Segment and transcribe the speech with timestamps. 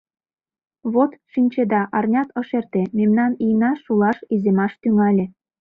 [0.93, 5.25] Вот, шинчеда, арнят ыш эрте, мемнан ийна шулаш, иземаш тӱҥале.